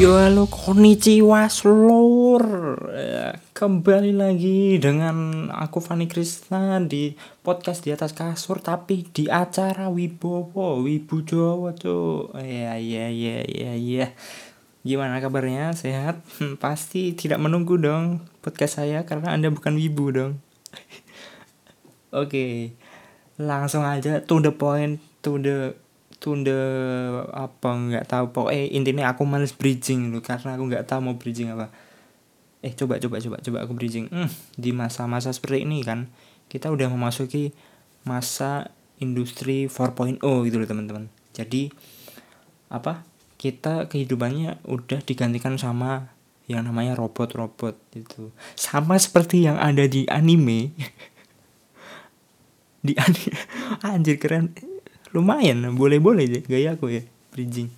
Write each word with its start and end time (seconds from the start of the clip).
Yo 0.00 0.16
halo 0.16 0.48
konnichiwa 0.48 1.44
seluruh 1.52 2.88
Ya, 2.88 3.36
Kembali 3.52 4.16
lagi 4.16 4.80
dengan 4.80 5.52
aku 5.52 5.84
Fani 5.84 6.08
Krisna 6.08 6.80
di 6.80 7.12
podcast 7.44 7.84
di 7.84 7.92
atas 7.92 8.16
kasur 8.16 8.64
Tapi 8.64 9.12
di 9.12 9.28
acara 9.28 9.92
Wibowo, 9.92 10.80
Wibu 10.80 11.20
Jawa 11.20 11.76
tuh 11.76 12.32
Ya 12.40 12.80
ya 12.80 13.12
ya 13.12 13.44
ya 13.44 13.76
ya 13.76 14.16
Gimana 14.88 15.20
kabarnya? 15.20 15.76
Sehat? 15.76 16.24
Hmm, 16.40 16.56
pasti 16.56 17.12
tidak 17.12 17.36
menunggu 17.36 17.76
dong 17.76 18.24
podcast 18.40 18.80
saya 18.80 19.04
karena 19.04 19.36
anda 19.36 19.52
bukan 19.52 19.76
wibu 19.76 20.16
dong 20.16 20.40
Oke 22.24 22.72
Langsung 23.36 23.84
aja 23.84 24.24
to 24.24 24.40
the 24.40 24.48
point 24.48 24.96
To 25.20 25.36
the 25.36 25.76
tunda 26.20 26.60
apa 27.32 27.68
nggak 27.74 28.06
tahu. 28.06 28.24
Pokoknya 28.30 28.64
intinya 28.70 29.10
aku 29.10 29.24
males 29.24 29.56
bridging 29.56 30.12
lu 30.12 30.20
karena 30.20 30.54
aku 30.54 30.68
nggak 30.68 30.86
tahu 30.86 31.00
mau 31.00 31.16
bridging 31.16 31.50
apa. 31.50 31.72
Eh 32.60 32.76
coba 32.76 33.00
coba 33.00 33.18
coba 33.18 33.36
coba 33.40 33.58
aku 33.64 33.72
bridging. 33.72 34.12
Hmm, 34.12 34.28
di 34.54 34.70
masa-masa 34.70 35.32
seperti 35.32 35.64
ini 35.64 35.80
kan 35.80 36.12
kita 36.52 36.68
udah 36.68 36.92
memasuki 36.92 37.56
masa 38.04 38.70
industri 39.00 39.66
4.0 39.66 40.20
gitu 40.20 40.56
loh 40.60 40.68
teman-teman. 40.68 41.08
Jadi 41.32 41.72
apa 42.68 43.02
kita 43.40 43.88
kehidupannya 43.88 44.60
udah 44.68 45.00
digantikan 45.00 45.56
sama 45.56 46.12
yang 46.44 46.68
namanya 46.68 47.00
robot-robot 47.00 47.80
gitu. 47.96 48.34
Sama 48.58 49.00
seperti 49.00 49.48
yang 49.48 49.56
ada 49.56 49.88
di 49.88 50.04
anime. 50.06 50.70
Di 52.80 52.96
anime 52.96 53.36
anjir 53.84 54.16
keren 54.16 54.56
lumayan 55.10 55.66
boleh-boleh 55.74 56.46
gaya 56.46 56.74
aku 56.78 56.90
ya 56.90 57.02
bridging. 57.34 57.70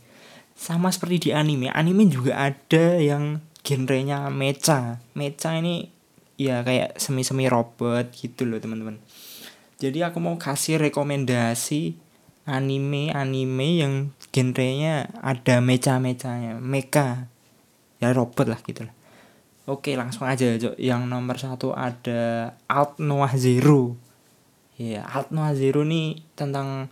Sama 0.52 0.92
seperti 0.92 1.28
di 1.28 1.30
anime 1.34 1.72
anime 1.72 2.06
juga 2.08 2.38
ada 2.38 3.00
yang 3.00 3.40
genrenya 3.64 4.28
mecha. 4.28 5.00
Mecha 5.16 5.56
ini 5.56 5.88
ya 6.36 6.62
kayak 6.66 6.98
semi-semi 6.98 7.46
robot 7.46 8.12
gitu 8.14 8.44
loh 8.44 8.58
teman-teman. 8.58 8.98
Jadi 9.82 10.02
aku 10.06 10.22
mau 10.22 10.38
kasih 10.38 10.78
rekomendasi 10.78 11.98
anime 12.46 13.10
anime 13.10 13.68
yang 13.82 13.92
genrenya 14.30 15.10
ada 15.22 15.58
mecha-mechanya. 15.58 16.58
Mecha. 16.58 17.26
Ya 18.02 18.10
robot 18.10 18.50
lah 18.50 18.58
gitu 18.62 18.86
lah. 18.86 18.94
Oke 19.62 19.94
langsung 19.94 20.26
aja 20.26 20.58
Cok. 20.58 20.74
yang 20.74 21.06
nomor 21.06 21.38
satu 21.38 21.70
ada 21.70 22.54
Alt 22.66 22.98
Noah 22.98 23.30
Zero. 23.38 23.94
Ya 24.74 25.06
Alt 25.06 25.30
Noah 25.30 25.54
Zero 25.54 25.86
nih 25.86 26.18
tentang 26.34 26.90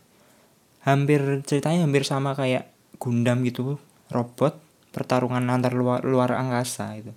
hampir 0.84 1.45
ceritanya 1.45 1.84
hampir 1.84 2.09
sama 2.09 2.33
kayak 2.33 2.73
Gundam 3.00 3.41
gitu 3.48 3.81
robot 4.12 4.61
pertarungan 4.92 5.41
antar 5.48 5.73
luar 5.73 6.05
luar 6.05 6.36
angkasa 6.36 7.00
itu. 7.00 7.12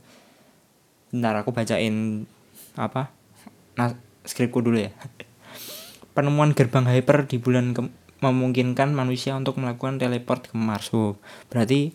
Bentar 1.11 1.36
aku 1.44 1.52
bacain 1.52 2.25
apa 2.73 3.11
nah 3.75 3.94
skripku 4.23 4.64
dulu 4.64 4.80
ya. 4.80 4.91
Penemuan 6.16 6.53
gerbang 6.53 6.86
hyper 6.86 7.25
di 7.25 7.41
bulan 7.41 7.73
ke 7.73 7.81
memungkinkan 8.23 8.95
manusia 8.95 9.36
untuk 9.36 9.59
melakukan 9.59 10.00
teleport 10.00 10.47
ke 10.47 10.56
Mars. 10.56 10.94
Oh, 10.95 11.19
berarti 11.52 11.91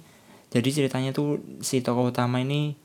jadi 0.53 0.69
ceritanya 0.69 1.17
tuh 1.17 1.41
si 1.65 1.81
tokoh 1.81 2.13
utama 2.13 2.45
ini 2.45 2.77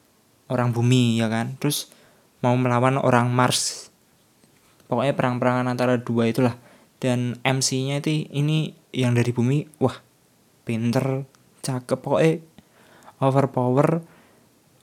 orang 0.47 0.71
bumi 0.71 1.19
ya 1.19 1.27
kan? 1.27 1.59
Terus 1.59 1.91
mau 2.39 2.55
melawan 2.55 2.95
orang 2.95 3.27
Mars. 3.27 3.91
Pokoknya 4.87 5.15
perang-perangan 5.15 5.67
antara 5.67 5.99
dua 5.99 6.31
itulah 6.31 6.55
dan 7.03 7.35
MC-nya 7.43 7.99
itu 7.99 8.31
ini 8.31 8.71
yang 8.95 9.11
dari 9.11 9.35
bumi 9.35 9.67
wah 9.83 9.99
pinter 10.63 11.27
cakep. 11.59 11.99
Pokoknya 11.99 12.39
overpower. 13.19 13.99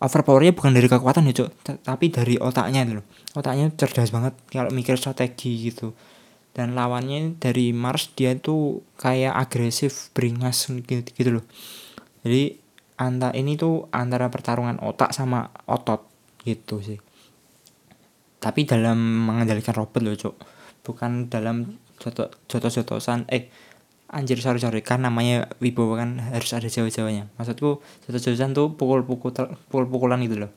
Overpowernya 0.00 0.56
bukan 0.56 0.72
dari 0.72 0.88
kekuatan 0.88 1.28
ya 1.28 1.44
cok 1.44 1.50
tapi 1.84 2.08
dari 2.12 2.36
otaknya 2.36 2.84
itu 2.84 2.92
loh. 3.00 3.06
Otaknya 3.36 3.72
cerdas 3.72 4.12
banget 4.12 4.36
kalau 4.52 4.68
mikir 4.68 5.00
strategi 5.00 5.72
gitu. 5.72 5.96
Dan 6.52 6.76
lawannya 6.76 7.40
dari 7.40 7.72
Mars 7.72 8.12
dia 8.12 8.36
tuh 8.36 8.84
kayak 9.00 9.32
agresif 9.32 10.12
beringas 10.12 10.68
gitu, 10.68 11.04
gitu 11.04 11.30
loh. 11.40 11.44
Jadi 12.24 12.56
antara 13.00 13.32
ini 13.32 13.56
tuh 13.56 13.88
antara 13.92 14.28
pertarungan 14.28 14.76
otak 14.80 15.16
sama 15.16 15.48
otot 15.68 16.04
gitu 16.44 16.84
sih. 16.84 17.00
Tapi 18.40 18.64
dalam 18.64 19.28
mengendalikan 19.28 19.72
robot 19.76 20.00
loh 20.00 20.16
cok 20.16 20.36
bukan 20.80 21.28
dalam 21.28 21.79
jotos 22.00 22.32
jotos-jotosan 22.48 23.28
eh 23.28 23.52
anjir 24.10 24.42
sorry 24.42 24.58
sorry 24.58 24.80
kan 24.82 25.04
namanya 25.04 25.46
wibawa 25.62 26.02
kan 26.02 26.18
harus 26.18 26.50
ada 26.50 26.66
jawa-jawanya. 26.66 27.30
Maksudku 27.38 27.84
jotos-jotosan 28.08 28.56
tuh 28.56 28.74
pukul-pukul 28.74 29.30
pukul-pukulan 29.70 30.18
gitu 30.26 30.48
loh. 30.48 30.52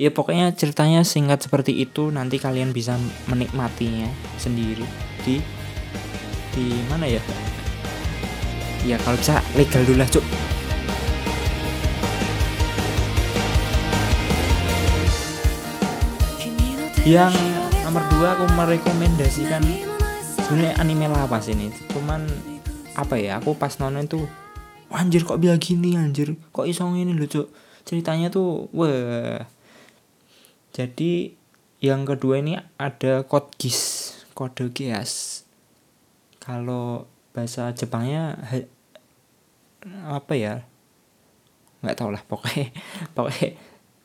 Ya 0.00 0.08
pokoknya 0.08 0.52
ceritanya 0.56 1.04
singkat 1.04 1.44
seperti 1.44 1.76
itu 1.76 2.08
nanti 2.08 2.40
kalian 2.40 2.72
bisa 2.72 2.96
menikmatinya 3.28 4.08
sendiri. 4.36 4.84
Di 5.24 5.40
di 6.56 6.66
mana 6.88 7.04
ya? 7.06 7.20
Ya 8.84 8.96
kalau 9.04 9.16
bisa 9.20 9.44
legal 9.56 9.84
dulu 9.84 10.00
lah 10.00 10.08
cuk. 10.08 10.24
Yang 17.04 17.32
nomor 17.84 18.04
dua 18.12 18.36
aku 18.36 18.44
merekomendasikan 18.56 19.64
sebenarnya 20.50 20.82
anime 20.82 21.06
lawas 21.06 21.46
ini. 21.46 21.70
Cuman 21.94 22.26
apa 22.98 23.14
ya 23.14 23.38
aku 23.38 23.54
pas 23.54 23.70
nonton 23.78 24.02
itu 24.02 24.20
anjir 24.90 25.22
kok 25.22 25.38
bilang 25.38 25.62
gini 25.62 25.94
anjir? 25.94 26.34
Kok 26.50 26.66
isong 26.66 26.98
ini 26.98 27.14
lucu 27.14 27.46
ceritanya 27.86 28.34
tuh 28.34 28.66
wah 28.74 29.46
jadi 30.74 31.30
yang 31.78 32.02
kedua 32.02 32.42
ini 32.42 32.58
ada 32.82 33.22
kode 33.22 33.54
gis 33.62 33.78
kode 34.34 34.74
gias 34.74 35.42
kalau 36.42 37.06
bahasa 37.30 37.70
Jepangnya 37.70 38.34
apa 40.10 40.34
ya? 40.34 40.66
Nggak 41.86 41.94
tau 41.94 42.10
lah 42.10 42.26
pokoknya 42.26 42.74
pokoknya 43.14 43.54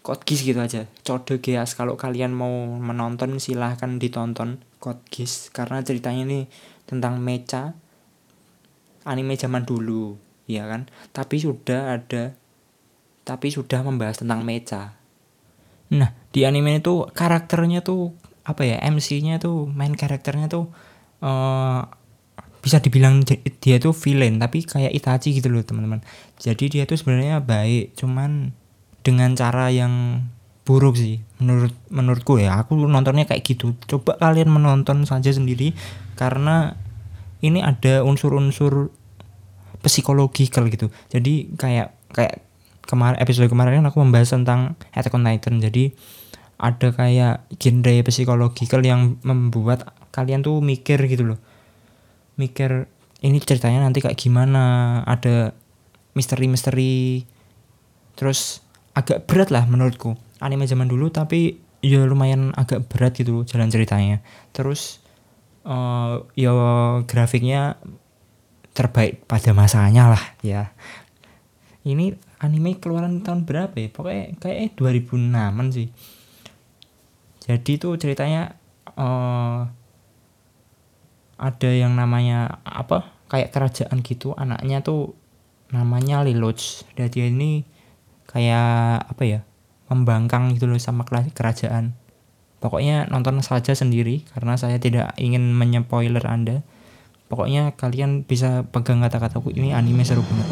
Kodgis 0.05 0.45
gitu 0.45 0.61
aja. 0.61 0.85
Code 1.01 1.41
Geas 1.41 1.73
kalau 1.73 1.97
kalian 1.97 2.29
mau 2.29 2.53
menonton 2.77 3.41
silahkan 3.41 3.97
ditonton 3.97 4.61
Kodgis 4.85 5.49
karena 5.49 5.81
ceritanya 5.81 6.29
ini 6.29 6.45
tentang 6.85 7.17
mecha 7.17 7.73
anime 9.01 9.33
zaman 9.33 9.65
dulu 9.65 10.21
ya 10.45 10.69
kan? 10.69 10.85
Tapi 11.09 11.41
sudah 11.41 11.97
ada 11.97 12.37
tapi 13.25 13.49
sudah 13.49 13.81
membahas 13.81 14.21
tentang 14.21 14.45
mecha. 14.45 14.93
Nah 15.89 16.13
di 16.29 16.45
anime 16.45 16.77
itu 16.77 17.09
karakternya 17.09 17.81
tuh 17.81 18.13
apa 18.45 18.61
ya 18.61 18.77
MC-nya 18.85 19.41
tuh 19.41 19.65
main 19.65 19.97
karakternya 19.97 20.45
tuh 20.45 20.69
uh, 21.25 21.81
bisa 22.61 22.77
dibilang 22.77 23.25
dia 23.61 23.77
tuh 23.81 23.93
villain 23.93 24.37
tapi 24.37 24.61
kayak 24.61 24.93
Itachi 24.93 25.33
gitu 25.33 25.49
loh 25.49 25.65
teman-teman. 25.65 26.05
Jadi 26.37 26.77
dia 26.77 26.85
tuh 26.85 27.01
sebenarnya 27.01 27.41
baik 27.41 27.97
cuman 27.97 28.53
dengan 29.01 29.33
cara 29.33 29.73
yang 29.73 30.25
buruk 30.65 30.97
sih 30.97 31.21
menurut 31.37 31.71
menurutku 31.93 32.41
ya. 32.41 32.65
Aku 32.65 32.75
nontonnya 32.75 33.29
kayak 33.29 33.45
gitu. 33.45 33.77
Coba 33.85 34.17
kalian 34.17 34.49
menonton 34.49 35.05
saja 35.05 35.29
sendiri 35.29 35.77
karena 36.17 36.73
ini 37.45 37.61
ada 37.61 38.01
unsur-unsur 38.01 38.89
psikologikal 39.85 40.65
gitu. 40.73 40.89
Jadi 41.13 41.53
kayak 41.53 41.93
kayak 42.09 42.41
kemarin 42.89 43.21
episode 43.21 43.47
kemarin 43.47 43.85
aku 43.85 44.01
membahas 44.01 44.33
tentang 44.33 44.73
Attack 44.97 45.13
on 45.13 45.29
Titan. 45.29 45.61
Jadi 45.61 45.93
ada 46.57 46.89
kayak 46.89 47.45
genre 47.61 47.93
psikologikal 48.01 48.81
yang 48.81 49.21
membuat 49.21 49.93
kalian 50.09 50.41
tuh 50.41 50.65
mikir 50.65 50.97
gitu 51.05 51.29
loh. 51.29 51.39
Mikir 52.41 52.89
ini 53.21 53.37
ceritanya 53.37 53.85
nanti 53.85 54.01
kayak 54.01 54.17
gimana? 54.17 55.05
Ada 55.05 55.53
misteri-misteri. 56.17 57.21
Terus 58.17 58.65
agak 58.97 59.29
berat 59.29 59.53
lah 59.53 59.69
menurutku 59.69 60.24
anime 60.39 60.67
zaman 60.67 60.87
dulu 60.91 61.11
tapi 61.11 61.59
ya 61.85 62.01
lumayan 62.03 62.51
agak 62.57 62.89
berat 62.89 63.15
gitu 63.15 63.45
jalan 63.45 63.69
ceritanya. 63.69 64.25
Terus 64.51 64.99
uh, 65.67 66.25
ya 66.33 66.51
grafiknya 67.05 67.77
terbaik 68.75 69.23
pada 69.29 69.55
masanya 69.55 70.11
lah 70.11 70.23
ya. 70.41 70.73
Ini 71.85 72.17
anime 72.41 72.81
keluaran 72.81 73.21
tahun 73.21 73.45
berapa 73.45 73.77
ya? 73.77 73.89
Pokoknya 73.93 74.25
kayak 74.41 74.75
2006an 74.75 75.67
sih. 75.69 75.87
Jadi 77.45 77.71
tuh 77.77 77.93
ceritanya 78.01 78.57
uh, 78.97 79.69
ada 81.37 81.69
yang 81.69 81.93
namanya 81.93 82.57
apa 82.65 83.13
kayak 83.29 83.53
kerajaan 83.53 84.01
gitu. 84.01 84.33
Anaknya 84.33 84.81
tuh 84.81 85.13
namanya 85.69 86.25
Liloch 86.25 86.85
dan 86.97 87.09
dia 87.13 87.29
ini 87.29 87.65
kayak 88.25 89.05
apa 89.13 89.23
ya 89.23 89.39
membangkang 89.85 90.57
gitu 90.57 90.65
loh 90.65 90.81
sama 90.81 91.05
kerajaan. 91.05 91.93
Pokoknya 92.57 93.05
nonton 93.13 93.45
saja 93.45 93.77
sendiri 93.77 94.25
karena 94.33 94.57
saya 94.57 94.81
tidak 94.81 95.13
ingin 95.21 95.53
menyepoiler 95.53 96.25
Anda. 96.25 96.65
Pokoknya 97.29 97.77
kalian 97.77 98.25
bisa 98.25 98.65
pegang 98.65 99.05
kata-kataku 99.05 99.53
ini 99.53 99.69
anime 99.73 100.01
seru 100.01 100.25
banget. 100.25 100.49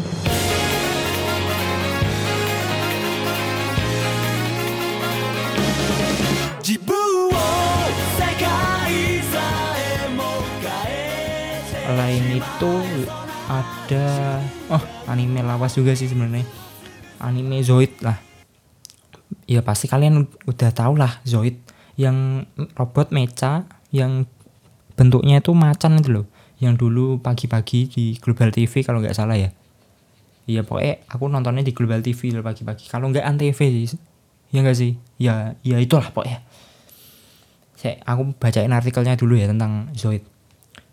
Lain 11.94 12.26
itu 12.38 12.72
ada 13.46 14.06
oh 14.70 14.82
anime 15.10 15.42
lawas 15.42 15.74
juga 15.74 15.98
sih 15.98 16.06
sebenarnya. 16.06 16.46
Anime 17.22 17.62
Zoid 17.62 17.98
lah 18.02 18.33
ya 19.44 19.60
pasti 19.60 19.90
kalian 19.90 20.28
udah 20.48 20.70
tau 20.72 20.96
lah 20.96 21.20
Zoid 21.22 21.60
yang 21.94 22.48
robot 22.74 23.14
mecha 23.14 23.68
yang 23.94 24.26
bentuknya 24.98 25.38
itu 25.42 25.54
macan 25.54 26.00
itu 26.00 26.10
loh. 26.10 26.26
Yang 26.62 26.86
dulu 26.86 27.06
pagi-pagi 27.20 27.90
di 27.90 28.04
Global 28.18 28.54
TV 28.54 28.86
kalau 28.86 29.02
nggak 29.02 29.14
salah 29.14 29.36
ya. 29.36 29.50
Iya 30.44 30.62
pokoknya 30.64 31.08
aku 31.08 31.24
nontonnya 31.28 31.64
di 31.64 31.72
Global 31.72 32.00
TV 32.00 32.34
loh 32.34 32.44
pagi-pagi. 32.44 32.88
Kalau 32.88 33.10
nggak 33.10 33.24
antv 33.24 33.58
sih 33.58 33.98
ya 34.54 34.62
nggak 34.62 34.78
sih? 34.78 34.96
Ya 35.18 35.58
ya 35.66 35.76
itulah 35.82 36.10
pokoknya. 36.14 36.42
Saya 37.74 38.00
aku 38.06 38.32
bacain 38.38 38.70
artikelnya 38.70 39.18
dulu 39.18 39.34
ya 39.36 39.50
tentang 39.50 39.92
Zoid. 39.92 40.22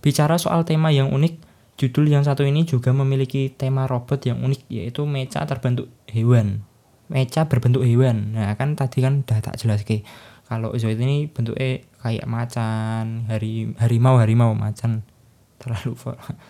Bicara 0.01 0.42
soal 0.42 0.65
tema 0.65 0.89
yang 0.89 1.13
unik 1.13 1.51
Judul 1.81 2.13
yang 2.13 2.21
satu 2.21 2.45
ini 2.45 2.62
juga 2.62 2.94
memiliki 2.94 3.50
tema 3.50 3.89
robot 3.89 4.21
yang 4.30 4.38
unik 4.45 4.69
yaitu 4.69 5.01
mecha 5.09 5.42
terbentuk 5.50 5.89
hewan. 6.06 6.62
Mecha 7.11 7.51
berbentuk 7.51 7.83
hewan. 7.83 8.39
Nah, 8.39 8.55
kan 8.55 8.79
tadi 8.79 9.03
kan 9.03 9.27
udah 9.27 9.43
tak 9.43 9.59
jelas 9.59 9.83
ke. 9.83 10.07
Kalau 10.47 10.71
Zoid 10.75 10.99
ini 10.99 11.27
bentuknya 11.27 11.83
kayak 11.99 12.27
macan, 12.27 13.27
hari 13.27 13.71
harimau 13.79 14.19
harimau 14.19 14.51
macan 14.55 15.03
terlalu 15.59 15.95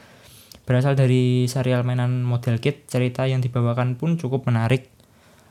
Berasal 0.65 0.93
dari 0.93 1.49
serial 1.49 1.81
mainan 1.81 2.21
model 2.21 2.61
kit, 2.61 2.85
cerita 2.85 3.25
yang 3.25 3.41
dibawakan 3.41 3.97
pun 3.97 4.17
cukup 4.17 4.45
menarik 4.45 4.93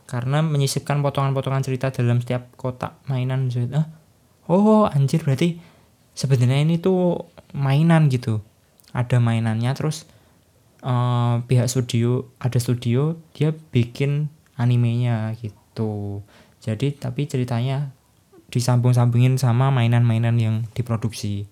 karena 0.07 0.43
menyisipkan 0.43 1.03
potongan-potongan 1.03 1.63
cerita 1.63 1.95
dalam 1.95 2.19
setiap 2.23 2.55
kotak 2.59 2.99
mainan 3.07 3.51
Zoid. 3.51 3.71
Ah, 3.75 3.87
oh 4.51 4.87
anjir 4.91 5.23
berarti 5.23 5.63
sebenarnya 6.15 6.67
ini 6.67 6.83
tuh 6.83 7.31
mainan 7.55 8.11
gitu 8.11 8.43
ada 8.91 9.23
mainannya 9.23 9.71
terus 9.79 10.11
uh, 10.83 11.43
pihak 11.47 11.71
studio 11.71 12.27
ada 12.43 12.59
studio 12.59 13.15
dia 13.35 13.55
bikin 13.55 14.27
animenya 14.61 15.33
gitu. 15.41 16.21
Jadi 16.61 16.93
tapi 17.01 17.25
ceritanya 17.25 17.97
disambung-sambungin 18.53 19.41
sama 19.41 19.73
mainan-mainan 19.73 20.37
yang 20.37 20.57
diproduksi. 20.77 21.49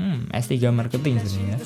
Hmm 0.00 0.26
S3 0.34 0.74
marketing 0.74 1.22
sebenarnya 1.22 1.58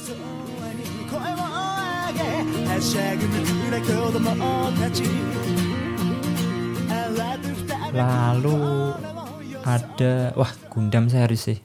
lalu 7.96 8.92
ada 9.64 10.36
wah 10.36 10.52
Gundam 10.68 11.08
series 11.08 11.40
sih. 11.40 11.58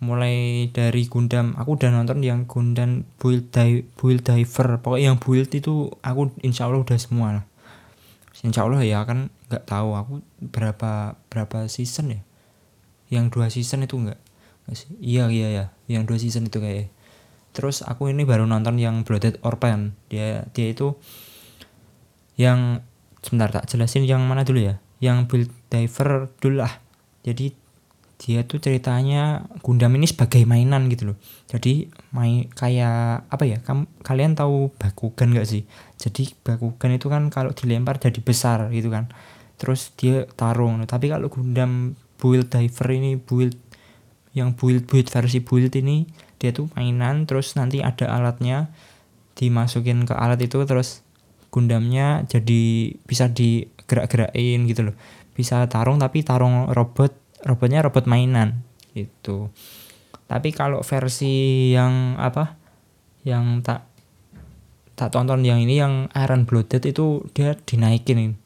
Mulai 0.00 0.66
dari 0.72 1.06
Gundam 1.06 1.52
aku 1.60 1.76
udah 1.76 1.92
nonton 1.92 2.24
yang 2.24 2.48
Gundam 2.48 3.04
Build 3.20 3.52
Di 3.52 3.84
Build 3.84 4.24
Diver. 4.24 4.80
Pokoknya 4.80 5.12
yang 5.12 5.20
build 5.20 5.52
itu 5.52 5.92
aku 6.00 6.32
insya 6.40 6.66
Allah 6.66 6.80
udah 6.80 6.96
semua 6.96 7.28
lah 7.36 7.44
insya 8.42 8.66
Allah 8.66 8.82
ya 8.82 9.06
kan 9.06 9.30
nggak 9.48 9.64
tahu 9.66 9.94
aku 9.94 10.12
berapa 10.50 11.18
berapa 11.30 11.58
season 11.70 12.18
ya. 12.18 12.20
Yang 13.12 13.24
dua 13.34 13.46
season 13.48 13.86
itu 13.86 13.96
enggak 13.98 14.20
iya 15.02 15.26
iya 15.28 15.48
ya 15.50 15.64
yang 15.90 16.06
dua 16.06 16.18
season 16.18 16.46
itu 16.48 16.62
kayak. 16.62 16.88
Terus 17.52 17.84
aku 17.84 18.08
ini 18.08 18.24
baru 18.24 18.48
nonton 18.48 18.80
yang 18.80 19.04
Blooded 19.04 19.36
Orphan. 19.44 19.92
Dia 20.08 20.48
dia 20.56 20.72
itu 20.72 20.96
yang 22.40 22.80
sebentar 23.20 23.52
tak 23.52 23.68
jelasin 23.68 24.08
yang 24.08 24.24
mana 24.24 24.42
dulu 24.42 24.72
ya? 24.72 24.80
Yang 25.04 25.18
Build 25.28 25.50
Diver 25.68 26.32
dulu 26.40 26.64
lah. 26.64 26.80
Jadi 27.22 27.52
dia 28.22 28.46
tuh 28.46 28.62
ceritanya 28.62 29.50
Gundam 29.66 29.98
ini 29.98 30.06
sebagai 30.06 30.46
mainan 30.46 30.86
gitu 30.86 31.10
loh. 31.10 31.18
Jadi 31.50 31.90
main 32.14 32.46
kayak 32.54 33.26
apa 33.26 33.42
ya 33.42 33.58
kamu 33.58 33.90
kalian 34.06 34.38
tahu 34.38 34.70
Bakugan 34.78 35.34
gak 35.34 35.50
sih? 35.50 35.66
Jadi 35.98 36.30
Bakugan 36.46 36.94
itu 36.94 37.10
kan 37.10 37.34
kalau 37.34 37.50
dilempar 37.50 37.98
jadi 37.98 38.22
besar 38.22 38.70
gitu 38.70 38.94
kan. 38.94 39.10
Terus 39.58 39.90
dia 39.98 40.30
tarung. 40.38 40.86
Tapi 40.86 41.10
kalau 41.10 41.26
Gundam 41.34 41.98
Build 42.22 42.46
Diver 42.46 42.88
ini 42.94 43.18
build 43.18 43.58
yang 44.38 44.54
build 44.54 44.86
build 44.86 45.10
versi 45.10 45.42
build 45.42 45.74
ini 45.74 46.06
dia 46.38 46.54
tuh 46.54 46.70
mainan 46.78 47.26
terus 47.26 47.58
nanti 47.58 47.82
ada 47.82 48.06
alatnya 48.06 48.70
dimasukin 49.34 50.06
ke 50.06 50.14
alat 50.14 50.38
itu 50.38 50.62
terus 50.62 51.02
Gundamnya 51.50 52.22
jadi 52.30 52.94
bisa 53.02 53.28
digerak-gerakin 53.28 54.62
gitu 54.70 54.88
loh. 54.88 54.96
Bisa 55.34 55.66
tarung 55.66 55.98
tapi 55.98 56.22
tarung 56.22 56.70
robot 56.70 57.12
robotnya 57.44 57.82
robot 57.82 58.06
mainan 58.08 58.62
itu 58.92 59.50
tapi 60.32 60.48
kalau 60.56 60.80
versi 60.80 61.68
yang 61.76 62.16
apa 62.16 62.56
yang 63.22 63.60
tak 63.60 63.92
tak 64.96 65.12
tonton 65.12 65.44
yang 65.44 65.60
ini 65.60 65.80
yang 65.80 66.08
Iron 66.16 66.44
Blooded 66.44 66.84
itu 66.84 67.26
dia 67.32 67.56
dinaikin 67.56 68.36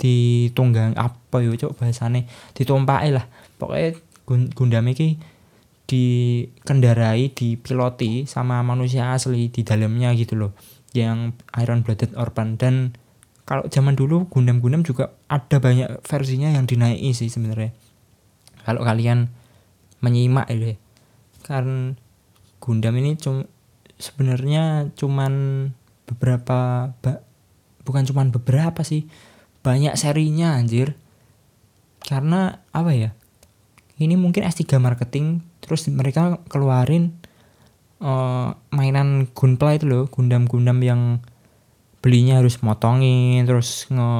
ditunggang 0.00 0.96
apa 0.96 1.44
yo 1.44 1.52
cok 1.52 1.76
bahasane? 1.76 2.24
Ditumpai 2.56 3.12
lah. 3.12 3.28
Pokoknya 3.60 4.00
Gundam 4.28 4.86
ini 4.88 5.20
dikendarai 5.84 7.34
dipiloti 7.34 8.24
sama 8.24 8.62
manusia 8.64 9.12
asli 9.12 9.52
di 9.52 9.60
dalamnya 9.60 10.16
gitu 10.16 10.40
loh. 10.40 10.52
Yang 10.96 11.36
Iron 11.60 11.84
Blooded 11.84 12.16
Orphan. 12.16 12.56
Dan 12.56 12.96
kalau 13.44 13.68
zaman 13.68 13.92
dulu 13.92 14.30
Gundam-Gundam 14.32 14.86
juga 14.88 15.12
ada 15.28 15.60
banyak 15.60 16.00
versinya 16.06 16.48
yang 16.54 16.64
dinaiki 16.64 17.12
sih 17.12 17.28
sebenarnya 17.28 17.74
kalau 18.70 18.86
kalian 18.86 19.34
menyimak 19.98 20.46
itu 20.54 20.74
ya. 20.74 20.76
kan 21.42 21.98
Gundam 22.62 22.94
ini 23.00 23.18
cum 23.18 23.48
sebenarnya 23.98 24.94
cuman 24.96 25.32
beberapa 26.08 26.92
ba, 26.94 27.12
bukan 27.84 28.06
cuman 28.06 28.30
beberapa 28.30 28.80
sih 28.86 29.08
banyak 29.60 29.98
serinya 29.98 30.56
anjir 30.56 30.96
karena 32.00 32.64
apa 32.72 32.92
ya 32.96 33.10
ini 34.00 34.16
mungkin 34.16 34.48
S3 34.48 34.80
marketing 34.80 35.44
terus 35.60 35.84
mereka 35.92 36.40
keluarin 36.48 37.12
uh, 38.00 38.56
mainan 38.72 39.28
Gunpla 39.36 39.76
itu 39.76 39.84
loh 39.84 40.08
Gundam-Gundam 40.08 40.80
yang 40.80 41.20
belinya 42.00 42.40
harus 42.40 42.64
motongin 42.64 43.44
terus 43.44 43.84
nge 43.92 44.10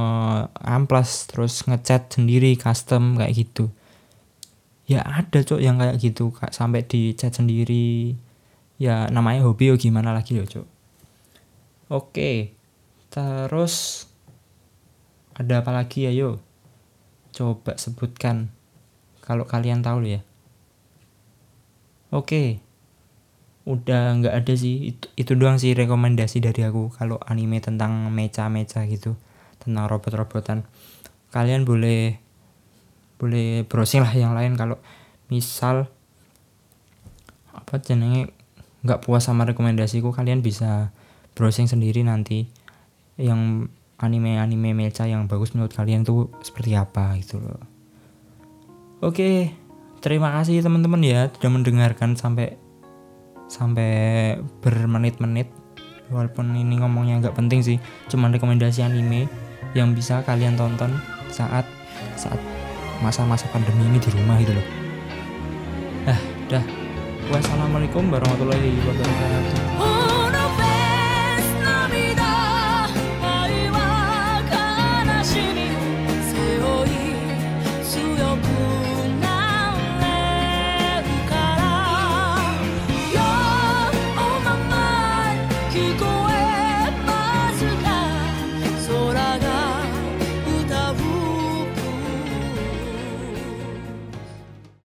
amplas 0.60 1.24
terus 1.32 1.64
ngecat 1.64 2.12
sendiri 2.12 2.52
custom 2.60 3.16
kayak 3.16 3.32
gitu 3.32 3.72
ya 4.90 5.06
ada 5.06 5.38
cok 5.38 5.62
yang 5.62 5.78
kayak 5.78 6.02
gitu 6.02 6.34
kak. 6.34 6.50
Sampai 6.50 6.82
di 6.82 7.14
chat 7.14 7.30
sendiri. 7.30 8.18
Ya 8.80 9.06
namanya 9.14 9.46
hobi 9.46 9.70
yo 9.70 9.78
gimana 9.78 10.10
lagi 10.10 10.34
yo 10.34 10.42
cok. 10.42 10.66
Oke 11.94 12.58
terus 13.10 14.06
ada 15.38 15.62
apa 15.62 15.70
lagi 15.70 16.10
ya 16.10 16.12
yo? 16.12 16.42
Coba 17.30 17.78
sebutkan 17.78 18.50
kalau 19.22 19.46
kalian 19.46 19.86
tahu 19.86 20.02
ya. 20.02 20.26
Oke 22.10 22.58
udah 23.70 24.18
nggak 24.18 24.34
ada 24.34 24.54
sih. 24.58 24.90
Itu, 24.90 25.06
itu 25.14 25.32
doang 25.38 25.62
sih 25.62 25.70
rekomendasi 25.78 26.42
dari 26.42 26.66
aku 26.66 26.90
kalau 26.90 27.22
anime 27.22 27.62
tentang 27.62 28.10
mecha-mecha 28.10 28.82
gitu 28.90 29.14
tentang 29.62 29.86
robot-robotan. 29.86 30.66
Kalian 31.30 31.62
boleh 31.62 32.18
boleh 33.20 33.68
browsing 33.68 34.00
lah 34.00 34.16
yang 34.16 34.32
lain 34.32 34.56
kalau 34.56 34.80
misal 35.28 35.92
apa 37.52 37.76
jenenge 37.84 38.32
nggak 38.80 39.04
puas 39.04 39.28
sama 39.28 39.44
rekomendasiku 39.44 40.08
kalian 40.08 40.40
bisa 40.40 40.88
browsing 41.36 41.68
sendiri 41.68 42.00
nanti 42.00 42.48
yang 43.20 43.68
anime-anime 44.00 44.72
mecha 44.72 45.04
yang 45.04 45.28
bagus 45.28 45.52
menurut 45.52 45.76
kalian 45.76 46.08
tuh 46.08 46.32
seperti 46.40 46.72
apa 46.72 47.12
gitu 47.20 47.36
loh. 47.36 47.60
Oke, 49.04 49.52
terima 50.00 50.32
kasih 50.40 50.64
teman-teman 50.64 51.04
ya 51.04 51.28
sudah 51.28 51.52
mendengarkan 51.52 52.16
sampai 52.16 52.56
sampai 53.52 53.92
bermenit-menit 54.64 55.52
walaupun 56.08 56.54
ini 56.56 56.80
ngomongnya 56.80 57.22
nggak 57.22 57.36
penting 57.36 57.60
sih 57.62 57.78
cuman 58.10 58.34
rekomendasi 58.34 58.82
anime 58.82 59.30
yang 59.74 59.94
bisa 59.94 60.22
kalian 60.26 60.58
tonton 60.58 60.90
saat 61.30 61.66
saat 62.18 62.38
masa-masa 63.00 63.48
pandemi 63.50 63.88
ini 63.88 63.98
di 63.98 64.08
rumah 64.12 64.36
gitu 64.40 64.52
loh. 64.54 64.66
Ah 66.08 66.20
dah. 66.48 66.64
Wassalamualaikum 67.30 68.10
warahmatullahi 68.10 68.74
wabarakatuh 68.82 69.89